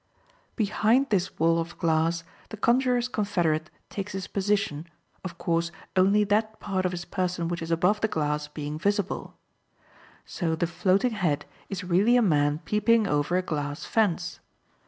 [0.55, 4.87] Behind this wall of glass the conjuror's confederate takes his position,
[5.23, 9.37] of course only that part of his person which is above the glass being visible.
[10.25, 14.39] So the "floating head" is really a man peeping over a glass fence.